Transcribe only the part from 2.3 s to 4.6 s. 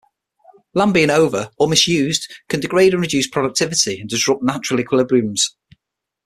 can degrade and reduce productivity and dissrupt